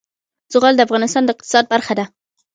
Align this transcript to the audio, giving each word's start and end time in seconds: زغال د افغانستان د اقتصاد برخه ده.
زغال 0.53 0.73
د 0.75 0.81
افغانستان 0.87 1.23
د 1.25 1.29
اقتصاد 1.33 1.65
برخه 1.73 1.93
ده. 1.99 2.05